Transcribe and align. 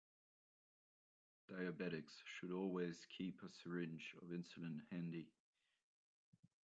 Diabetics 1.47 2.15
should 2.25 2.51
always 2.51 3.05
keep 3.15 3.39
a 3.43 3.51
syringe 3.51 4.15
of 4.23 4.29
insulin 4.29 4.79
handy. 4.91 5.29